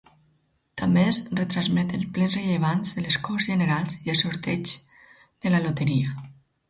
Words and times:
També 0.81 1.01
es 1.09 1.17
retransmeten 1.39 2.07
plens 2.15 2.37
rellevants 2.37 2.95
de 3.01 3.05
les 3.09 3.19
Corts 3.27 3.51
Generals 3.51 4.01
i 4.07 4.13
els 4.15 4.25
sorteigs 4.27 4.75
de 5.11 5.53
la 5.55 5.61
loteria. 5.67 6.17